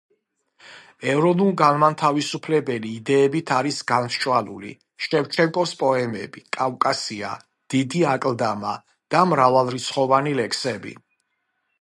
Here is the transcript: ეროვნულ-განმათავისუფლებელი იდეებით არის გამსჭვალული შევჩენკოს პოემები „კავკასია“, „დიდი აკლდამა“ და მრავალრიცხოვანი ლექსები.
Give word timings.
ეროვნულ-განმათავისუფლებელი 1.11 2.93
იდეებით 2.99 3.51
არის 3.57 3.81
გამსჭვალული 3.91 4.71
შევჩენკოს 5.07 5.75
პოემები 5.83 6.43
„კავკასია“, 6.59 7.35
„დიდი 7.75 8.03
აკლდამა“ 8.15 8.73
და 9.15 9.23
მრავალრიცხოვანი 9.35 10.35
ლექსები. 10.43 10.97